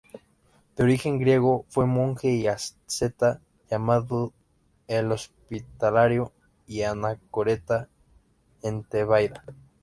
[0.75, 4.33] De origen griego, fue monje y asceta llamado
[4.87, 6.33] el "Hospitalario",
[6.65, 7.87] y anacoreta
[8.63, 9.43] en Tebaida.